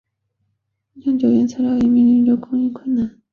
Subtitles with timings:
[0.95, 3.21] 酿酒原材料也面临供应困难。